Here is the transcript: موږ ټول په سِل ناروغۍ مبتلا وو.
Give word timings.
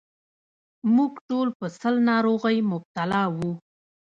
موږ 0.95 1.13
ټول 1.29 1.47
په 1.59 1.65
سِل 1.79 1.95
ناروغۍ 2.09 2.57
مبتلا 2.71 3.23
وو. 3.37 3.51